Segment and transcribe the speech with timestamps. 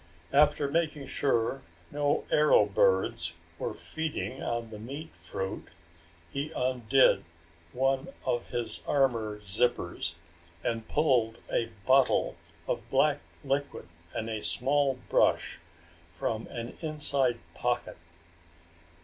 [0.33, 5.67] After making sure no arrow birds were feeding on the meat fruit,
[6.31, 7.23] he undid
[7.71, 10.15] one of his armor zippers
[10.63, 12.35] and pulled a bottle
[12.67, 15.59] of black liquid and a small brush
[16.11, 17.97] from an inside pocket.